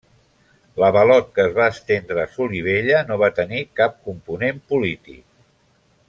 L'avalot, 0.83 1.27
que 1.35 1.43
es 1.49 1.53
va 1.59 1.67
estendre 1.73 2.23
a 2.23 2.31
Solivella 2.37 3.01
no 3.13 3.17
va 3.25 3.29
tenir 3.43 3.61
cap 3.81 3.99
component 4.09 4.63
polític. 4.73 5.21